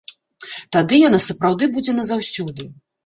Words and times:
Тады 0.77 0.95
яна 1.01 1.19
сапраўды 1.27 1.67
будзе 1.77 1.91
назаўсёды. 1.99 2.69